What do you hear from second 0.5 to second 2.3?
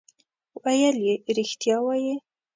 ویل یې رښتیا وایې.